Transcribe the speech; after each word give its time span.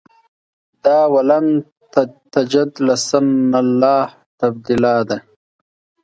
دا 0.83 0.99
ولن 1.13 1.45
تجد 2.33 2.71
لسنة 2.87 3.57
الله 3.63 4.03
تبدیلا 4.39 4.95
ده. 5.09 5.17